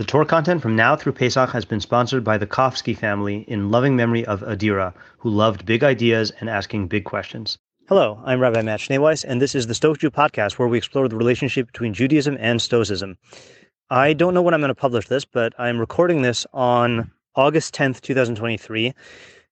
[0.00, 3.70] The Torah content from now through Pesach has been sponsored by the Kofsky family in
[3.70, 7.58] loving memory of Adira, who loved big ideas and asking big questions.
[7.86, 11.06] Hello, I'm Rabbi Matt Schneeweiss, and this is the Stoic Jew podcast where we explore
[11.06, 13.18] the relationship between Judaism and Stoicism.
[13.90, 17.74] I don't know when I'm going to publish this, but I'm recording this on August
[17.74, 18.94] 10th, 2023,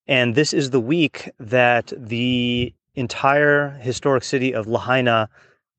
[0.07, 5.29] and this is the week that the entire historic city of Lahaina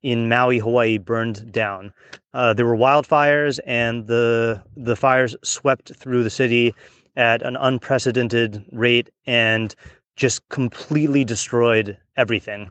[0.04, 1.92] in Maui, Hawaii, burned down.
[2.32, 6.74] Uh, there were wildfires, and the the fires swept through the city
[7.16, 9.74] at an unprecedented rate and
[10.16, 12.70] just completely destroyed everything.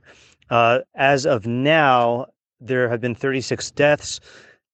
[0.49, 2.25] Uh, as of now,
[2.61, 4.19] there have been 36 deaths,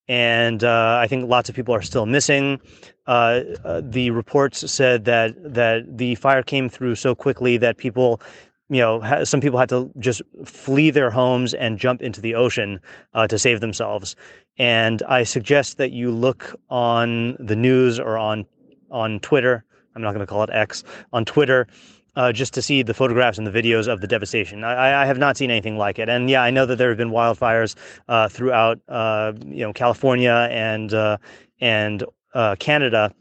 [0.08, 2.60] and uh, I think lots of people are still missing.
[3.08, 8.22] Uh, uh, the reports said that that the fire came through so quickly that people
[8.70, 12.80] you know, some people had to just flee their homes and jump into the ocean
[13.14, 14.16] uh, to save themselves.
[14.58, 18.46] And I suggest that you look on the news or on
[18.92, 19.64] on Twitter.
[19.96, 21.68] I'm not going to call it X on Twitter.
[22.16, 24.64] Uh, just to see the photographs and the videos of the devastation.
[24.64, 26.08] I, I, have not seen anything like it.
[26.08, 27.76] And yeah, I know that there have been wildfires
[28.08, 31.18] uh, throughout, uh, you know, California and uh,
[31.60, 33.14] and uh, Canada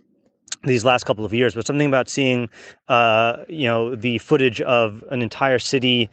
[0.64, 2.48] these last couple of years, but something about seeing,
[2.88, 6.08] uh, you know, the footage of an entire city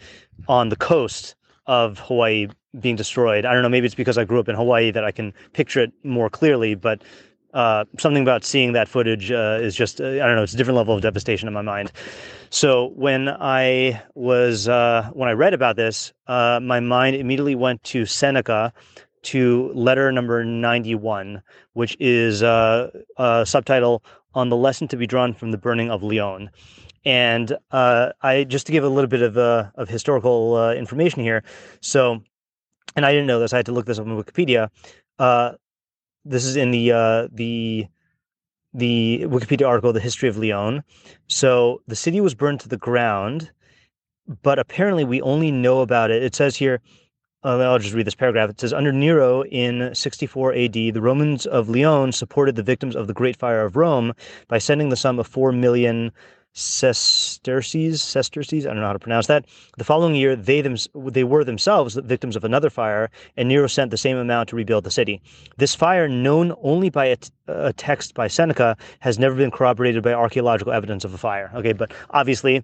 [0.47, 1.35] on the coast
[1.67, 2.47] of Hawaii
[2.80, 3.45] being destroyed.
[3.45, 5.81] I don't know, maybe it's because I grew up in Hawaii that I can picture
[5.81, 7.02] it more clearly, but
[7.53, 10.58] uh, something about seeing that footage uh, is just, uh, I don't know, it's a
[10.58, 11.91] different level of devastation in my mind.
[12.50, 17.83] So when I was, uh, when I read about this, uh, my mind immediately went
[17.86, 18.73] to Seneca,
[19.23, 25.31] to letter number 91, which is uh, a subtitle on the lesson to be drawn
[25.33, 26.50] from the burning of Lyon.
[27.06, 31.44] And I just to give a little bit of of historical information here.
[31.81, 32.23] So,
[32.95, 33.53] and I didn't know this.
[33.53, 34.70] I had to look this up on Wikipedia.
[35.20, 35.53] Uh,
[36.25, 37.88] this is in the uh, the
[38.73, 40.84] the Wikipedia article, "The History of Lyon."
[41.28, 43.52] So the city was burned to the ground,
[44.42, 46.24] but apparently we only know about it.
[46.24, 46.81] It says here
[47.44, 48.50] uh, I'll just read this paragraph.
[48.50, 53.08] It says Under Nero in 64 AD, the Romans of Lyon supported the victims of
[53.08, 54.13] the Great Fire of Rome
[54.47, 56.12] by sending the sum of 4 million
[56.53, 59.45] sesterces, sesterces, I don't know how to pronounce that.
[59.78, 63.67] The following year, they them, they were themselves the victims of another fire, and Nero
[63.67, 65.22] sent the same amount to rebuild the city.
[65.57, 70.03] This fire, known only by a, t- a text by Seneca, has never been corroborated
[70.03, 71.51] by archaeological evidence of a fire.
[71.56, 72.63] Okay, but obviously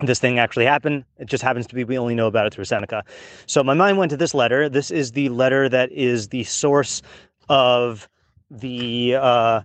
[0.00, 1.04] this thing actually happened.
[1.18, 3.04] It just happens to be we only know about it through Seneca.
[3.46, 4.68] So my mind went to this letter.
[4.68, 7.02] This is the letter that is the source
[7.48, 8.08] of
[8.50, 9.62] the uh,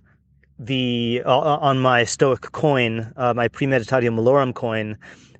[0.66, 4.96] the uh, on my Stoic coin, uh, my Premeditatio Malorum coin,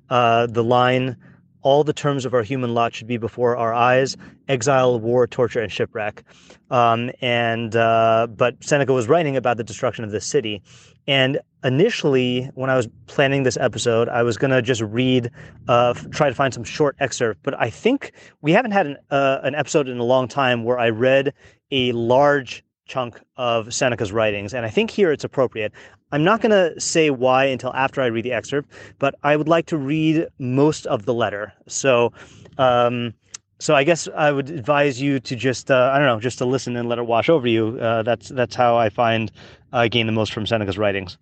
[0.09, 1.17] uh, the line
[1.63, 4.15] all the terms of our human lot should be before our eyes
[4.49, 6.23] exile war torture and shipwreck.
[6.69, 10.61] Um, and uh, but seneca was writing about the destruction of this city.
[11.07, 15.31] And initially when i was planning this episode i was going to just read
[15.69, 17.39] uh, try to find some short excerpt.
[17.43, 18.11] But i think
[18.41, 21.33] we haven't had an, uh, an episode in a long time where i read
[21.71, 25.71] a large chunk of Seneca's writings, and I think here it's appropriate.
[26.11, 29.47] I'm not going to say why until after I read the excerpt, but I would
[29.47, 31.53] like to read most of the letter.
[31.67, 32.13] So,
[32.59, 33.15] um,
[33.59, 36.45] so I guess I would advise you to just uh, I don't know, just to
[36.45, 37.79] listen and let it wash over you.
[37.79, 39.31] Uh, that's that's how I find
[39.71, 41.17] I gain the most from Seneca's writings.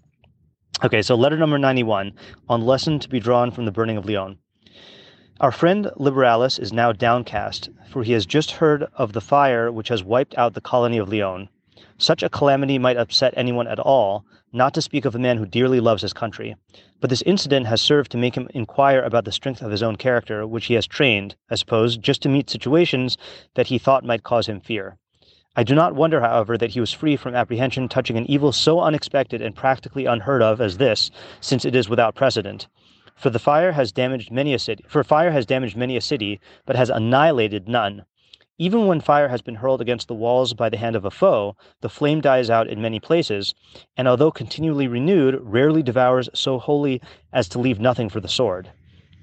[0.83, 2.11] Okay, so letter number 91
[2.49, 4.37] on lesson to be drawn from the burning of Lyon.
[5.39, 9.87] Our friend Liberalis is now downcast, for he has just heard of the fire which
[9.87, 11.49] has wiped out the colony of Lyon.
[11.97, 15.45] Such a calamity might upset anyone at all, not to speak of a man who
[15.45, 16.55] dearly loves his country.
[16.99, 19.95] But this incident has served to make him inquire about the strength of his own
[19.95, 23.17] character, which he has trained, I suppose, just to meet situations
[23.55, 24.97] that he thought might cause him fear.
[25.55, 28.79] I do not wonder, however, that he was free from apprehension touching an evil so
[28.79, 32.67] unexpected and practically unheard of as this, since it is without precedent.
[33.15, 36.39] For the fire has damaged many a city, for fire has damaged many a city,
[36.65, 38.05] but has annihilated none.
[38.57, 41.55] Even when fire has been hurled against the walls by the hand of a foe,
[41.81, 43.55] the flame dies out in many places,
[43.97, 47.01] and although continually renewed, rarely devours so wholly
[47.31, 48.69] as to leave nothing for the sword.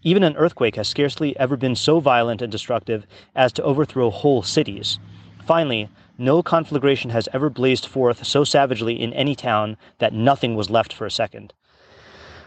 [0.02, 4.42] Even an earthquake has scarcely ever been so violent and destructive as to overthrow whole
[4.42, 4.98] cities.
[5.44, 10.70] Finally, no conflagration has ever blazed forth so savagely in any town that nothing was
[10.70, 11.52] left for a second.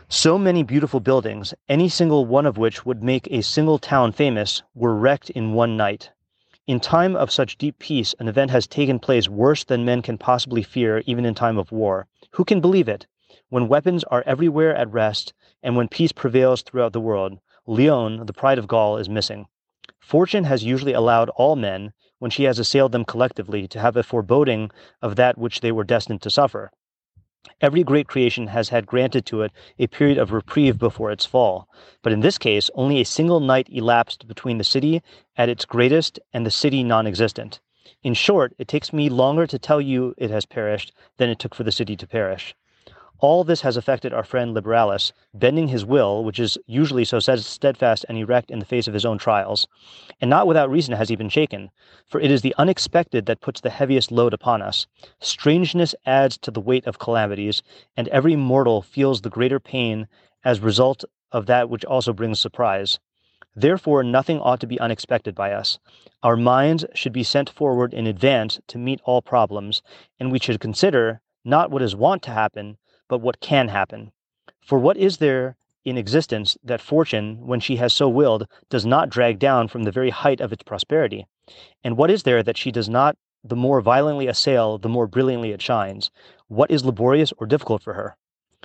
[0.10, 4.62] So many beautiful buildings, any single one of which would make a single town famous,
[4.76, 6.10] were wrecked in one night.
[6.68, 10.20] In time of such deep peace, an event has taken place worse than men can
[10.20, 12.06] possibly fear, even in time of war.
[12.34, 13.08] Who can believe it?
[13.50, 18.34] When weapons are everywhere at rest, and when peace prevails throughout the world, Lyon, the
[18.34, 19.48] pride of Gaul, is missing.
[20.00, 24.04] Fortune has usually allowed all men, when she has assailed them collectively, to have a
[24.04, 24.70] foreboding
[25.02, 26.72] of that which they were destined to suffer.
[27.60, 31.68] Every great creation has had granted to it a period of reprieve before its fall,
[32.04, 35.02] but in this case only a single night elapsed between the city
[35.38, 37.60] at its greatest and the city non existent.
[38.04, 41.56] In short, it takes me longer to tell you it has perished than it took
[41.56, 42.56] for the city to perish.
[43.22, 48.04] All this has affected our friend Liberalis, bending his will, which is usually so steadfast
[48.10, 49.68] and erect in the face of his own trials.
[50.20, 51.70] And not without reason has he been shaken,
[52.08, 54.88] for it is the unexpected that puts the heaviest load upon us.
[55.20, 57.62] Strangeness adds to the weight of calamities,
[57.96, 60.08] and every mortal feels the greater pain
[60.44, 63.00] as result of that which also brings surprise.
[63.56, 65.78] Therefore, nothing ought to be unexpected by us.
[66.24, 69.84] Our minds should be sent forward in advance to meet all problems,
[70.20, 72.78] and we should consider not what is wont to happen,
[73.12, 74.14] but what can happen.
[74.62, 79.10] For what is there in existence that fortune, when she has so willed, does not
[79.10, 81.26] drag down from the very height of its prosperity?
[81.84, 85.52] And what is there that she does not the more violently assail, the more brilliantly
[85.52, 86.10] it shines?
[86.48, 88.16] What is laborious or difficult for her?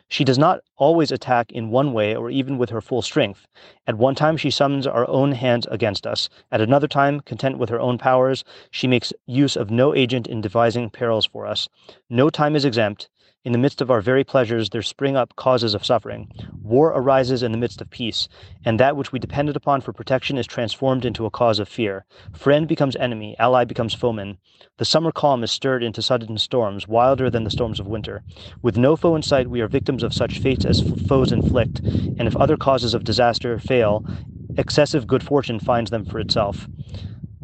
[0.07, 3.49] She does not always attack in one way or even with her full strength.
[3.89, 6.29] At one time, she summons our own hands against us.
[6.53, 10.41] At another time, content with her own powers, she makes use of no agent in
[10.41, 11.69] devising perils for us.
[12.09, 13.09] No time is exempt,
[13.47, 16.29] in the midst of our very pleasures, there spring up causes of suffering.
[16.65, 18.29] War arises in the midst of peace,
[18.65, 22.05] and that which we depended upon for protection is transformed into a cause of fear.
[22.35, 24.39] Friend becomes enemy, ally becomes foeman.
[24.79, 28.25] The summer calm is stirred into sudden storms, wilder than the storms of winter.
[28.63, 31.83] With no foe in sight, we are victims of such fates as foes inflict,
[32.19, 34.05] and if other causes of disaster fail,
[34.57, 36.67] excessive good fortune finds them for itself.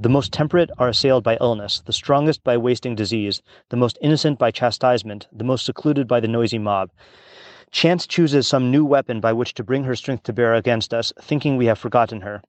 [0.03, 4.37] The most temperate are assailed by illness, the strongest by wasting disease, the most innocent
[4.37, 6.91] by chastisement, the most secluded by the noisy mob.
[7.71, 11.13] Chance chooses some new weapon by which to bring her strength to bear against us,
[11.21, 12.43] thinking we have forgotten her.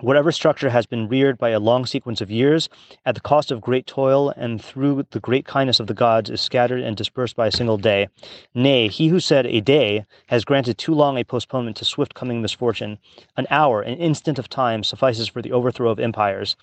[0.00, 2.68] Whatever structure has been reared by a long sequence of years,
[3.06, 6.40] at the cost of great toil and through the great kindness of the gods, is
[6.40, 8.08] scattered and dispersed by a single day.
[8.54, 12.42] Nay, he who said a day has granted too long a postponement to swift coming
[12.42, 12.98] misfortune.
[13.36, 16.56] An hour, an instant of time, suffices for the overthrow of empires.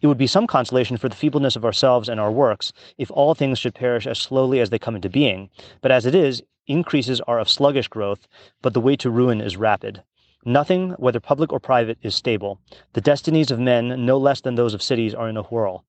[0.00, 3.34] It would be some consolation for the feebleness of ourselves and our works if all
[3.34, 5.50] things should perish as slowly as they come into being.
[5.82, 8.28] But as it is, increases are of sluggish growth,
[8.62, 10.02] but the way to ruin is rapid.
[10.44, 12.60] Nothing, whether public or private, is stable.
[12.92, 15.84] The destinies of men, no less than those of cities, are in a whirl.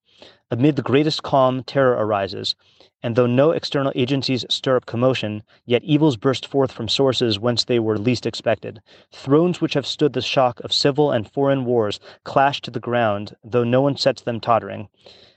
[0.52, 2.56] Amid the greatest calm, terror arises,
[3.04, 7.64] and though no external agencies stir up commotion, yet evils burst forth from sources whence
[7.64, 8.82] they were least expected.
[9.12, 13.36] Thrones which have stood the shock of civil and foreign wars clash to the ground,
[13.44, 14.90] though no one sets them tottering.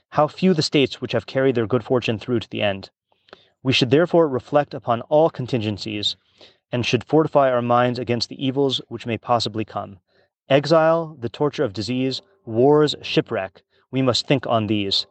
[0.09, 2.89] How few the states which have carried their good fortune through to the end.
[3.61, 6.17] We should therefore reflect upon all contingencies,
[6.73, 9.99] and should fortify our minds against the evils which may possibly come.
[10.49, 13.61] Exile, the torture of disease, wars, shipwreck,
[13.91, 15.05] we must think on these.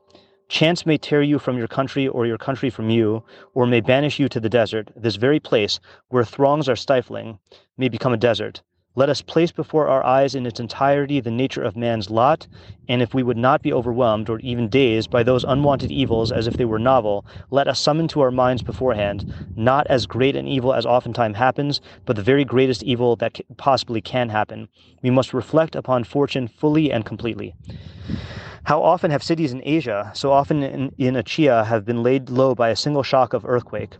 [0.48, 3.24] Chance may tear you from your country or your country from you,
[3.54, 4.90] or may banish you to the desert.
[4.94, 7.38] This very place, where throngs are stifling,
[7.78, 8.60] may become a desert.
[8.94, 12.46] Let us place before our eyes in its entirety the nature of man's lot,
[12.88, 16.46] and if we would not be overwhelmed or even dazed by those unwanted evils as
[16.46, 20.46] if they were novel, let us summon to our minds beforehand not as great an
[20.46, 24.68] evil as oftentimes happens, but the very greatest evil that possibly can happen.
[25.00, 27.54] We must reflect upon fortune fully and completely.
[28.64, 32.68] How often have cities in Asia, so often in, in have been laid low by
[32.68, 33.96] a single shock of earthquake?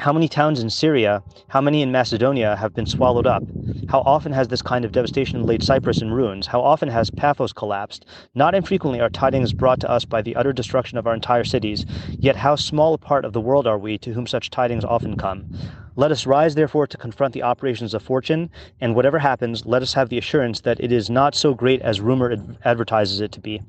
[0.00, 3.42] How many towns in Syria, how many in Macedonia have been swallowed up?
[3.88, 6.46] How often has this kind of devastation laid Cyprus in ruins?
[6.46, 8.06] How often has Paphos collapsed?
[8.32, 11.84] Not infrequently are tidings brought to us by the utter destruction of our entire cities,
[12.20, 15.16] yet how small a part of the world are we to whom such tidings often
[15.16, 15.50] come?
[15.96, 18.50] Let us rise, therefore, to confront the operations of fortune,
[18.80, 22.00] and whatever happens, let us have the assurance that it is not so great as
[22.00, 23.60] rumor ad- advertises it to be.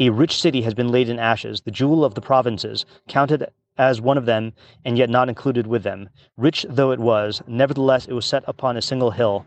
[0.00, 3.46] A rich city has been laid in ashes, the jewel of the provinces, counted
[3.78, 4.52] as one of them,
[4.84, 6.08] and yet not included with them.
[6.36, 9.46] Rich though it was, nevertheless it was set upon a single hill,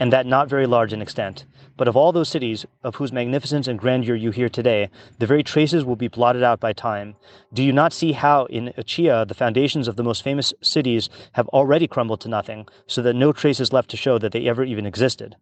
[0.00, 1.44] and that not very large in extent.
[1.82, 5.42] But of all those cities, of whose magnificence and grandeur you hear today, the very
[5.42, 7.16] traces will be blotted out by time.
[7.52, 11.48] Do you not see how in Achaea the foundations of the most famous cities have
[11.48, 14.62] already crumbled to nothing, so that no trace is left to show that they ever
[14.62, 15.34] even existed?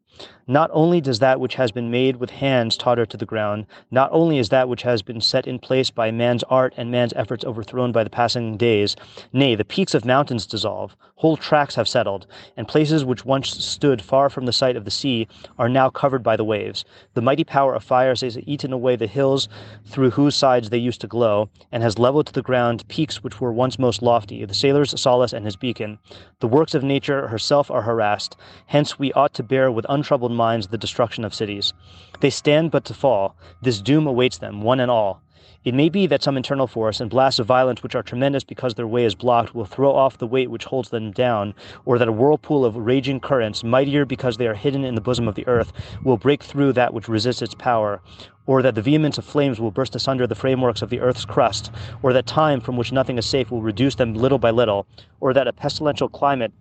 [0.47, 4.11] Not only does that which has been made with hands totter to the ground, not
[4.11, 7.44] only is that which has been set in place by man's art and man's efforts
[7.44, 8.97] overthrown by the passing days,
[9.32, 14.02] nay, the peaks of mountains dissolve, whole tracts have settled, and places which once stood
[14.02, 15.28] far from the sight of the sea
[15.59, 16.84] are now covered by by the waves.
[17.14, 19.49] The mighty power of fire has eaten away the hills
[19.84, 23.40] through whose sides they used to glow, and has leveled to the ground peaks which
[23.40, 25.99] were once most lofty, the sailor's solace and his beacon.
[26.38, 30.68] The works of nature herself are harassed, hence we ought to bear with untroubled minds
[30.68, 31.72] the destruction of cities.
[32.20, 35.20] They stand but to fall, this doom awaits them, one and all.
[35.62, 38.75] It may be that some internal force and blasts of violence which are tremendous because
[38.75, 41.52] their way is blocked will throw off the weight which holds them down,
[41.85, 45.29] or that a whirlpool of raging currents, mightier because they are hidden in the bosom
[45.29, 48.00] of the earth, will break through that which resists its power,
[48.47, 51.71] or that the vehemence of flames will burst asunder the frameworks of the earth's crust,
[52.02, 54.87] or that time from which nothing is safe will reduce them little by little,
[55.21, 56.55] or that a pestilential climate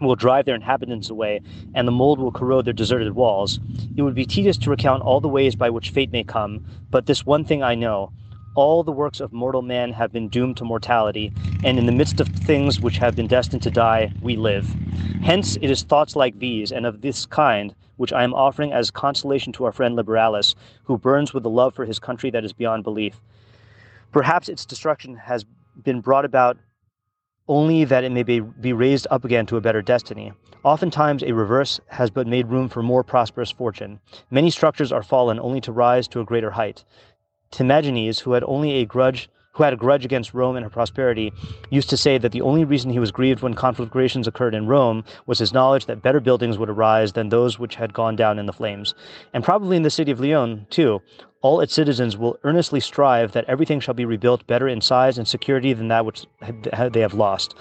[0.00, 1.40] will drive their inhabitants away,
[1.74, 3.58] and the mold will corrode their deserted walls.
[3.96, 7.06] It would be tedious to recount all the ways by which fate may come, but
[7.06, 8.12] this one thing I know
[8.58, 12.18] all the works of mortal man have been doomed to mortality, and in the midst
[12.18, 14.66] of things which have been destined to die, we live.
[15.22, 18.90] Hence, it is thoughts like these and of this kind which I am offering as
[18.90, 22.52] consolation to our friend Liberalis, who burns with a love for his country that is
[22.52, 23.20] beyond belief.
[24.10, 25.44] Perhaps its destruction has
[25.84, 26.56] been brought about
[27.46, 30.32] only that it may be, be raised up again to a better destiny.
[30.64, 34.00] Oftentimes, a reverse has but made room for more prosperous fortune.
[34.32, 36.84] Many structures are fallen only to rise to a greater height.
[37.50, 39.28] Timagenes, who had only a grudge
[39.58, 41.32] who had a grudge against Rome and her prosperity,
[41.68, 45.02] used to say that the only reason he was grieved when conflagrations occurred in Rome
[45.26, 48.46] was his knowledge that better buildings would arise than those which had gone down in
[48.46, 48.94] the flames.
[49.34, 51.02] And probably in the city of Lyon, too,
[51.42, 55.26] all its citizens will earnestly strive that everything shall be rebuilt better in size and
[55.26, 56.24] security than that which
[56.92, 57.56] they have lost.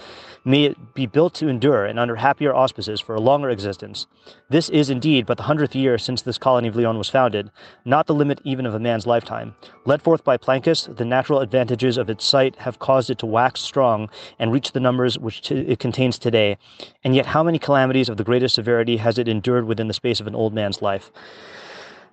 [0.47, 4.07] May it be built to endure and under happier auspices for a longer existence.
[4.49, 7.51] This is indeed but the hundredth year since this colony of Lyon was founded,
[7.83, 9.55] not the limit even of a man's lifetime.
[9.83, 13.59] Led forth by Plancus, the natural advantages of its site have caused it to wax
[13.59, 16.57] strong and reach the numbers which t- it contains today.
[17.03, 20.21] And yet, how many calamities of the greatest severity has it endured within the space
[20.21, 21.11] of an old man's life?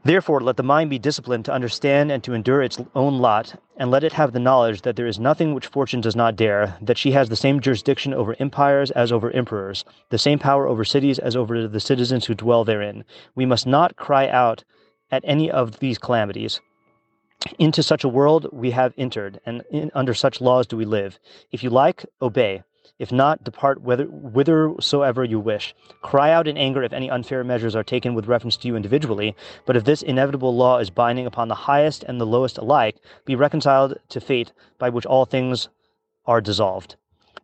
[0.04, 3.90] Therefore, let the mind be disciplined to understand and to endure its own lot, and
[3.90, 6.98] let it have the knowledge that there is nothing which fortune does not dare, that
[6.98, 11.18] she has the same jurisdiction over empires as over emperors, the same power over cities
[11.18, 13.02] as over the citizens who dwell therein.
[13.34, 14.62] We must not cry out
[15.10, 16.60] at any of these calamities.
[17.58, 21.18] Into such a world we have entered, and in, under such laws do we live.
[21.50, 22.62] If you like, obey.
[22.96, 25.74] If not, depart whither, whithersoever you wish.
[26.00, 29.34] Cry out in anger if any unfair measures are taken with reference to you individually,
[29.66, 33.34] but if this inevitable law is binding upon the highest and the lowest alike, be
[33.34, 35.68] reconciled to fate by which all things
[36.24, 36.94] are dissolved.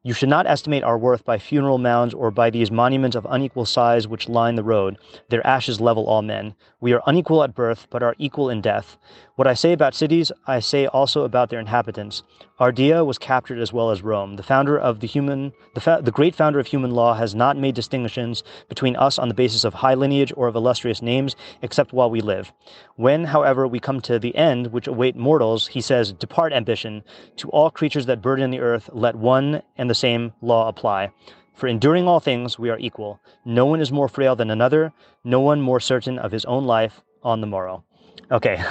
[0.03, 3.67] You should not estimate our worth by funeral mounds or by these monuments of unequal
[3.67, 4.97] size which line the road.
[5.29, 6.55] Their ashes level all men.
[6.81, 8.97] We are unequal at birth, but are equal in death.
[9.41, 12.25] What I say about cities, I say also about their inhabitants.
[12.59, 14.37] Ardea was captured as well as Rome.
[14.37, 17.57] The founder of the human, the, fa- the great founder of human law, has not
[17.57, 21.95] made distinctions between us on the basis of high lineage or of illustrious names, except
[21.95, 22.53] while we live.
[22.97, 27.03] When, however, we come to the end which await mortals, he says, "Depart, ambition.
[27.37, 31.13] To all creatures that burden the earth, let one and the same law apply."
[31.55, 33.21] For enduring all things, we are equal.
[33.47, 34.93] No one is more frail than another,
[35.25, 37.85] no one more certain of his own life on the morrow.
[38.31, 38.63] Okay,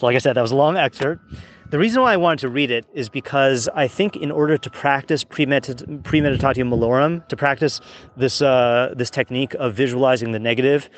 [0.00, 1.22] like I said, that was a long excerpt.
[1.70, 4.70] The reason why I wanted to read it is because I think in order to
[4.70, 7.80] practice premeditatio malorum, to practice
[8.16, 10.88] this uh, this technique of visualizing the negative,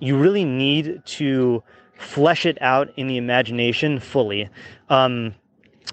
[0.00, 1.62] you really need to
[1.94, 4.48] flesh it out in the imagination fully.
[4.90, 5.34] Um,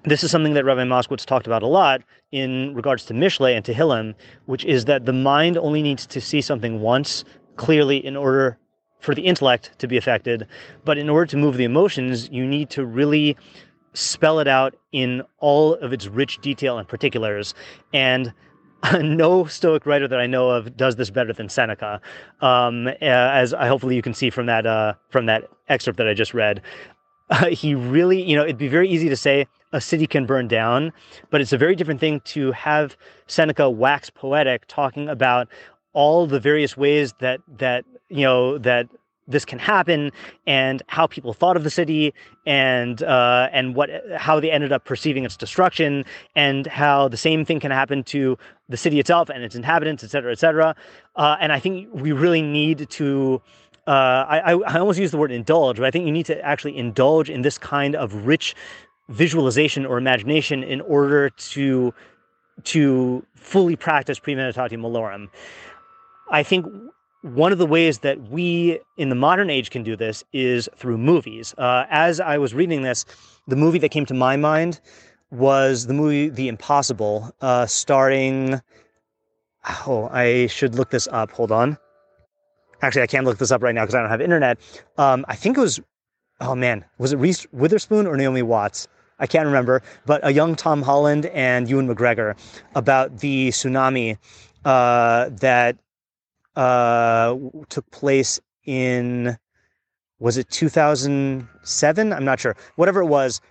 [0.03, 2.01] this is something that Rabbi Moskowitz talked about a lot
[2.31, 4.13] in regards to Mishle and Tehillim,
[4.45, 7.23] which is that the mind only needs to see something once
[7.55, 8.57] clearly in order
[9.05, 10.47] for the intellect to be affected.
[10.83, 13.37] But in order to move the emotions, you need to really
[13.93, 17.53] spell it out in all of its rich detail and particulars.
[17.93, 18.33] And
[19.01, 22.01] no Stoic writer that I know of does this better than Seneca,
[22.41, 26.13] um, as I, hopefully you can see from that uh, from that excerpt that I
[26.13, 26.61] just read.
[27.29, 30.47] Uh, he really, you know, it'd be very easy to say a city can burn
[30.47, 30.93] down,
[31.31, 32.95] but it's a very different thing to have
[33.25, 35.47] Seneca wax poetic, talking about
[35.93, 38.87] all the various ways that that you know that
[39.27, 40.11] this can happen
[40.45, 42.13] and how people thought of the city
[42.45, 47.43] and uh, and what how they ended up perceiving its destruction and how the same
[47.43, 48.37] thing can happen to
[48.69, 50.75] the city itself and its inhabitants, et cetera, et cetera.
[51.15, 53.41] Uh, and I think we really need to.
[53.87, 56.75] Uh, I, I almost use the word indulge, but I think you need to actually
[56.75, 58.55] indulge in this kind of rich
[59.09, 61.93] visualization or imagination in order to
[62.63, 65.29] to fully practice premeditatio malorum.
[66.31, 66.65] I think
[67.33, 70.97] one of the ways that we in the modern age can do this is through
[70.97, 71.55] movies.
[71.57, 73.03] Uh, as I was reading this,
[73.47, 74.79] the movie that came to my mind
[75.31, 78.61] was the movie The Impossible, uh, starring.
[79.87, 81.31] Oh, I should look this up.
[81.31, 81.77] Hold on.
[82.83, 84.59] actually, I can't look this up right now because I don't have internet.
[84.99, 85.79] Um, I think it was,
[86.41, 88.87] oh man, was it Reese Witherspoon or Naomi Watts?
[89.17, 92.37] I can't remember, but a young Tom Holland and Ewan McGregor
[92.75, 94.19] about the tsunami
[94.65, 95.77] uh, that
[96.55, 97.35] uh,
[97.69, 99.37] took place in
[100.19, 102.13] was it 2007?
[102.13, 102.55] I'm not sure.
[102.77, 103.41] Whatever it was,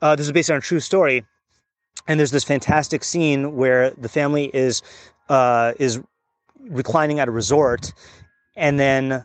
[0.00, 1.24] uh, this is based on a true story,
[2.08, 4.82] and there's this fantastic scene where the family is
[5.28, 6.00] uh, is
[6.60, 7.92] reclining at a resort,
[8.56, 9.24] and then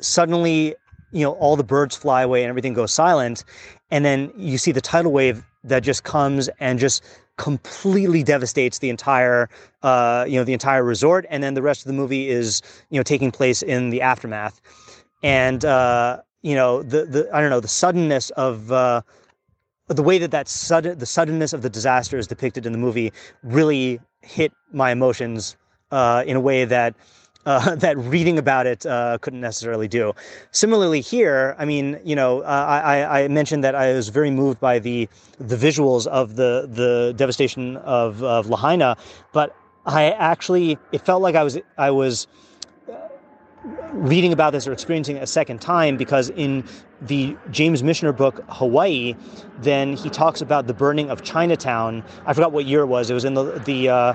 [0.00, 0.74] suddenly,
[1.12, 3.44] you know, all the birds fly away and everything goes silent,
[3.90, 7.02] and then you see the tidal wave that just comes and just
[7.36, 9.48] completely devastates the entire
[9.82, 11.26] uh, you know the entire resort.
[11.30, 14.60] And then the rest of the movie is you know taking place in the aftermath.
[15.22, 19.02] And uh, you know the the I don't know the suddenness of uh,
[19.88, 23.12] the way that that sudden the suddenness of the disaster is depicted in the movie
[23.42, 25.56] really hit my emotions
[25.90, 26.94] uh, in a way that
[27.46, 30.12] uh, that reading about it uh, couldn't necessarily do.
[30.50, 32.44] Similarly, here, I mean, you know, uh,
[32.84, 35.08] I, I, mentioned that I was very moved by the
[35.38, 38.96] the visuals of the the devastation of, of Lahaina,
[39.32, 42.26] but I actually it felt like I was I was
[43.92, 46.64] reading about this or experiencing it a second time because in
[47.02, 49.14] the James Michener book Hawaii,
[49.58, 52.02] then he talks about the burning of Chinatown.
[52.26, 53.10] I forgot what year it was.
[53.10, 54.14] It was in the the uh,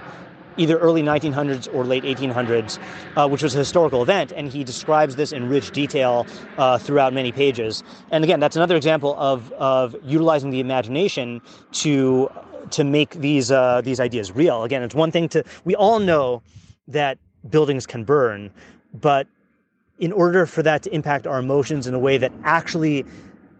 [0.60, 2.78] either early 1900s or late 1800s,
[3.16, 7.13] uh, which was a historical event, and he describes this in rich detail uh, throughout
[7.13, 7.84] many pages.
[8.12, 12.30] And again, that's another example of of utilizing the imagination to
[12.72, 14.63] to make these uh, these ideas real.
[14.63, 16.44] Again, it's one thing to we all know
[16.88, 17.18] that
[17.50, 18.51] buildings can burn,
[18.94, 19.28] but
[20.00, 23.06] in order for that to impact our emotions in a way that actually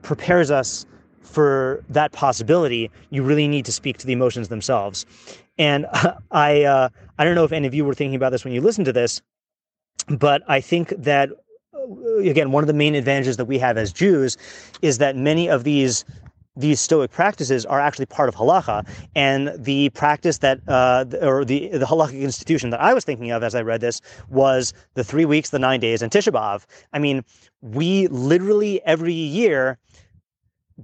[0.01, 0.86] prepares us
[1.21, 5.05] for that possibility, you really need to speak to the emotions themselves.
[5.57, 5.85] And
[6.31, 8.61] I, uh, I don't know if any of you were thinking about this when you
[8.61, 9.21] listened to this,
[10.07, 11.29] but I think that
[11.73, 14.38] uh, again, one of the main advantages that we have as Jews
[14.81, 16.05] is that many of these
[16.55, 18.85] these Stoic practices are actually part of halacha,
[19.15, 23.43] and the practice that, uh, or the the halachic institution that I was thinking of
[23.43, 26.65] as I read this was the three weeks, the nine days, and Tisha B'av.
[26.91, 27.23] I mean,
[27.61, 29.77] we literally every year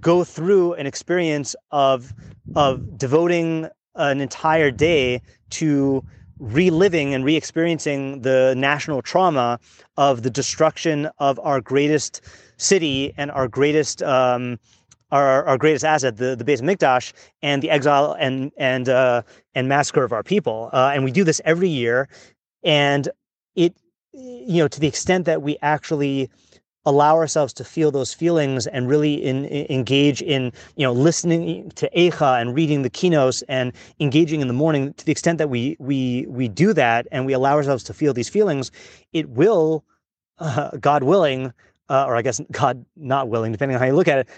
[0.00, 2.12] go through an experience of
[2.54, 6.04] of devoting an entire day to
[6.38, 9.58] reliving and re-experiencing the national trauma
[9.96, 12.20] of the destruction of our greatest
[12.58, 14.58] city and our greatest um,
[15.12, 19.22] our, our greatest asset, the the Beis Mikdash, and the exile and and uh,
[19.54, 20.70] and massacre of our people.
[20.72, 22.08] Uh, and we do this every year,
[22.64, 23.08] and
[23.54, 23.74] it
[24.12, 26.28] you know to the extent that we actually
[26.86, 31.70] allow ourselves to feel those feelings and really in, in, engage in you know listening
[31.72, 35.50] to Eicha and reading the kinos and engaging in the mourning to the extent that
[35.50, 38.70] we we we do that and we allow ourselves to feel these feelings
[39.12, 39.84] it will
[40.38, 41.52] uh, god willing
[41.90, 44.28] uh, or i guess god not willing depending on how you look at it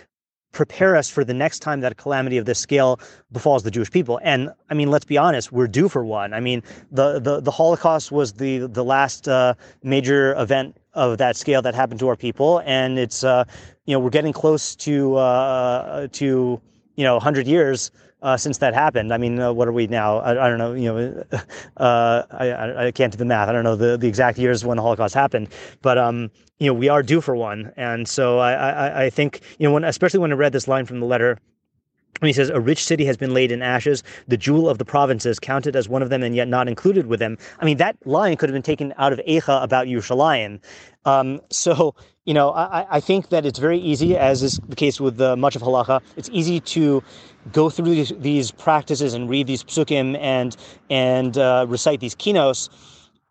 [0.53, 2.99] prepare us for the next time that a calamity of this scale
[3.33, 4.19] befalls the Jewish people.
[4.23, 6.33] And I mean, let's be honest, we're due for one.
[6.33, 11.37] I mean, the the, the Holocaust was the the last uh, major event of that
[11.37, 13.45] scale that happened to our people, and it's uh,
[13.87, 16.61] you know we're getting close to uh, to
[16.97, 17.91] you know 100 years
[18.23, 19.15] uh, since that happened.
[19.15, 20.19] I mean, uh, what are we now?
[20.19, 20.75] I, I don't know.
[20.75, 21.25] You know,
[21.77, 23.49] uh, I, I can't do the math.
[23.49, 25.49] I don't know the, the exact years when the Holocaust happened,
[25.83, 27.73] but um, you know, we are due for one.
[27.77, 30.85] And so I, I, I think you know, when especially when I read this line
[30.85, 31.39] from the letter.
[32.21, 34.85] When he says, A rich city has been laid in ashes, the jewel of the
[34.85, 37.39] provinces, counted as one of them and yet not included with them.
[37.61, 40.61] I mean, that line could have been taken out of Eicha about Yerushalayim.
[41.05, 41.95] Um, so,
[42.25, 45.37] you know, I, I, think that it's very easy, as is the case with uh,
[45.37, 47.03] much of halacha, it's easy to
[47.53, 50.57] go through these, these practices and read these psukim and
[50.91, 52.69] and uh, recite these kinos,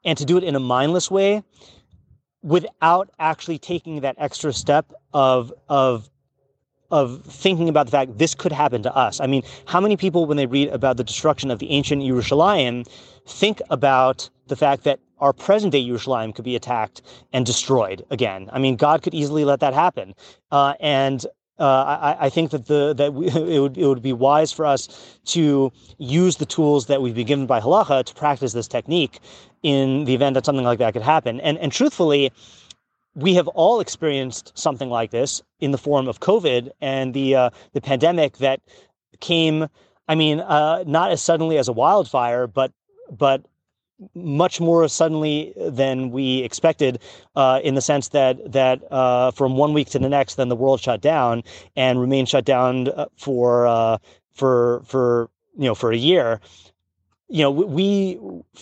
[0.04, 1.44] and to do it in a mindless way,
[2.42, 6.10] without actually taking that extra step of of
[6.92, 9.20] of thinking about the fact this could happen to us.
[9.20, 12.88] I mean, how many people, when they read about the destruction of the ancient Yerushalayim,
[13.26, 17.02] think about the fact that our present day Yerushalayim could be attacked
[17.34, 18.50] and destroyed again?
[18.54, 20.16] I mean, God could easily let that happen.
[20.52, 21.26] Uh, and
[21.60, 24.66] uh, I, I, think that the that we, it would it would be wise for
[24.66, 29.20] us to use the tools that we've been given by halacha to practice this technique
[29.64, 31.42] in the event that something like that could happen.
[31.42, 32.32] And and truthfully,
[33.18, 37.50] we have all experienced something like this in the form of COVID and the uh,
[37.74, 38.62] the pandemic that
[39.20, 39.68] came.
[40.08, 42.72] I mean, uh, not as suddenly as a wildfire, but
[43.10, 43.44] but
[44.14, 47.00] much more suddenly than we expected,
[47.36, 50.56] uh, in the sense that that uh, from one week to the next, then the
[50.56, 51.44] world shut down
[51.76, 53.98] and remained shut down uh, for uh,
[54.32, 56.40] for for you know for a year.
[57.30, 58.20] you know, we,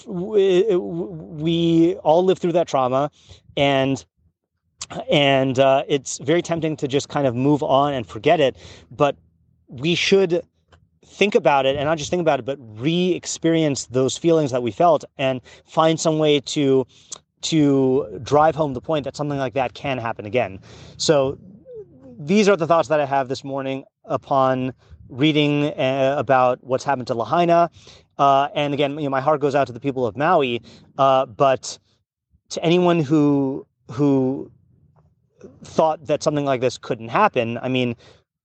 [0.08, 3.12] we we all live through that trauma,
[3.58, 4.06] and
[5.12, 8.56] and uh, it's very tempting to just kind of move on and forget it.
[8.92, 9.16] But
[9.68, 10.42] we should
[11.06, 14.72] think about it and not just think about it, but re-experience those feelings that we
[14.72, 16.86] felt and find some way to
[17.42, 20.60] to drive home the point that something like that can happen again.
[20.98, 21.38] So
[22.18, 24.74] these are the thoughts that I have this morning upon
[25.10, 27.70] reading uh, about what's happened to Lahaina.
[28.18, 30.62] Uh, and again, you know, my heart goes out to the people of Maui,
[30.98, 31.78] uh, but
[32.50, 34.52] to anyone who who
[35.64, 37.96] thought that something like this couldn't happen, I mean,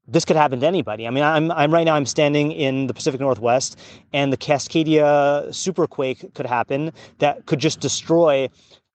[0.06, 1.06] this could happen to anybody.
[1.06, 3.78] I mean, I'm I'm right now I'm standing in the Pacific Northwest,
[4.12, 8.48] and the Cascadia superquake could happen that could just destroy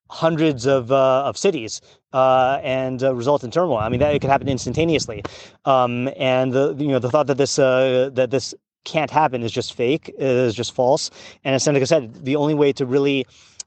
[0.09, 1.81] hundreds of uh, of cities
[2.13, 3.77] uh, and uh, result in turmoil.
[3.77, 5.23] I mean, that it could happen instantaneously.
[5.63, 8.53] Um, and the you know the thought that this uh, that this
[8.83, 11.09] can't happen is just fake, is just false.
[11.43, 13.25] And as Seneca said, the only way to really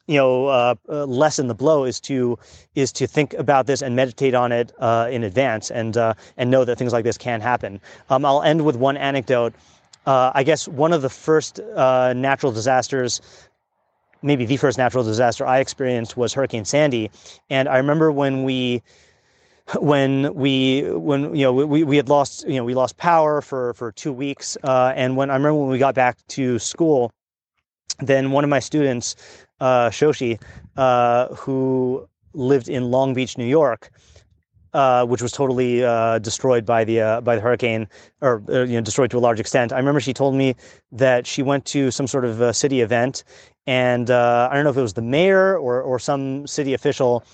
[0.08, 2.36] you know uh, uh, lessen the blow is to
[2.74, 6.50] is to think about this and meditate on it uh, in advance and uh, and
[6.50, 7.80] know that things like this can happen.
[8.10, 9.54] Um, I'll end with one anecdote.
[10.06, 13.20] Uh, I guess one of the first uh, natural disasters
[14.22, 17.08] maybe the first natural disaster I experienced was Hurricane Sandy.
[17.50, 18.82] And I remember when we
[19.80, 23.74] when we when you know we, we had lost you know we lost power for
[23.74, 27.12] for two weeks uh, and when I remember when we got back to school
[27.98, 29.14] then one of my students
[29.60, 30.40] uh, Shoshi
[30.76, 33.90] uh, who lived in Long Beach New York
[34.74, 37.88] uh, which was totally uh, destroyed by the uh, by the hurricane,
[38.20, 39.72] or uh, you know, destroyed to a large extent.
[39.72, 40.54] I remember she told me
[40.92, 43.24] that she went to some sort of city event,
[43.66, 47.24] and uh, I don't know if it was the mayor or or some city official.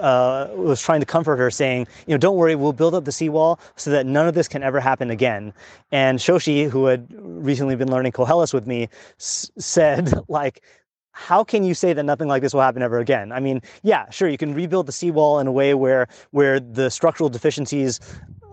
[0.00, 3.12] Uh, was trying to comfort her, saying, "You know, don't worry, we'll build up the
[3.12, 5.52] seawall so that none of this can ever happen again."
[5.92, 8.88] And Shoshi, who had recently been learning Koheles with me,
[9.18, 10.62] s- said, "Like
[11.12, 13.32] how can you say that nothing like this will happen ever again?
[13.32, 16.90] I mean, yeah, sure, you can rebuild the seawall in a way where where the
[16.90, 18.00] structural deficiencies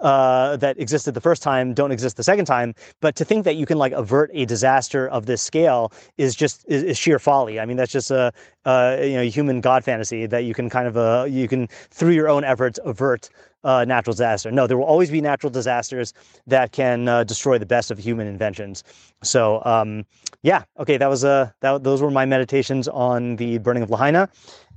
[0.02, 2.74] uh, that existed the first time don't exist the second time.
[3.02, 6.66] But to think that you can like avert a disaster of this scale is just
[6.68, 7.60] is, is sheer folly.
[7.60, 8.32] I mean, that's just a,
[8.66, 12.12] a you know human god fantasy that you can kind of uh, you can through
[12.12, 13.30] your own efforts avert
[13.64, 14.52] uh, natural disaster.
[14.52, 16.14] No, there will always be natural disasters
[16.48, 18.84] that can uh, destroy the best of human inventions.
[19.24, 20.06] So, um,
[20.42, 24.30] yeah, okay, that was uh, that, those were my meditations on the burning of Lahaina.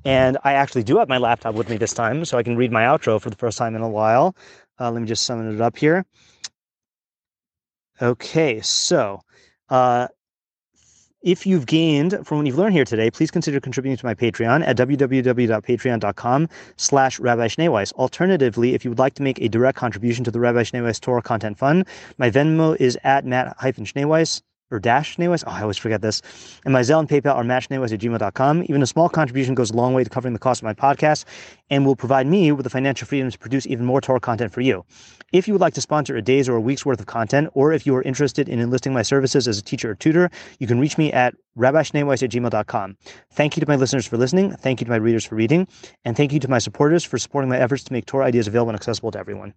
[0.04, 2.72] And I actually do have my laptop with me this time, so I can read
[2.72, 4.34] my outro for the first time in a while.
[4.80, 6.06] Uh, let me just summon it up here.
[8.02, 9.20] Okay, so
[9.68, 10.08] uh,
[11.22, 14.66] if you've gained from what you've learned here today, please consider contributing to my Patreon
[14.66, 17.92] at www.patreon.com slash Rabbi Schneeweiss.
[17.92, 21.20] Alternatively, if you would like to make a direct contribution to the Rabbi Schneeweiss Torah
[21.20, 25.44] Content Fund, my Venmo is at Matt-Schneeweiss or dash Schneeweiss.
[25.46, 26.22] Oh, I always forget this.
[26.64, 28.64] And my Zelle and PayPal are mattschneeweiss at gmail.com.
[28.64, 31.24] Even a small contribution goes a long way to covering the cost of my podcast
[31.70, 34.60] and will provide me with the financial freedom to produce even more Torah content for
[34.60, 34.84] you.
[35.32, 37.72] If you would like to sponsor a day's or a week's worth of content, or
[37.72, 40.80] if you are interested in enlisting my services as a teacher or tutor, you can
[40.80, 42.96] reach me at rabbischneeweiss at gmail.com.
[43.32, 44.52] Thank you to my listeners for listening.
[44.56, 45.68] Thank you to my readers for reading.
[46.04, 48.70] And thank you to my supporters for supporting my efforts to make Torah ideas available
[48.70, 49.54] and accessible to everyone.